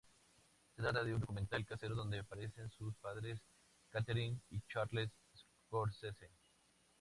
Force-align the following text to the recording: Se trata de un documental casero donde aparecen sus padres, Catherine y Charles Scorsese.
Se 0.75 0.81
trata 0.81 1.03
de 1.03 1.13
un 1.13 1.19
documental 1.19 1.63
casero 1.63 1.93
donde 1.93 2.17
aparecen 2.17 2.71
sus 2.71 2.95
padres, 2.95 3.39
Catherine 3.91 4.39
y 4.49 4.59
Charles 4.67 5.11
Scorsese. 5.67 6.31